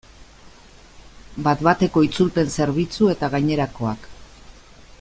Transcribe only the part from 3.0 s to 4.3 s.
eta gainerakoak.